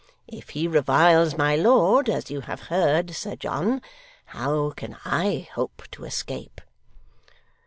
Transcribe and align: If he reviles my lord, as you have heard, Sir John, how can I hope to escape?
If 0.27 0.49
he 0.57 0.67
reviles 0.67 1.37
my 1.37 1.55
lord, 1.55 2.09
as 2.09 2.31
you 2.31 2.41
have 2.41 2.69
heard, 2.73 3.13
Sir 3.13 3.35
John, 3.35 3.83
how 4.25 4.71
can 4.71 4.97
I 5.05 5.47
hope 5.53 5.83
to 5.91 6.05
escape? 6.05 6.59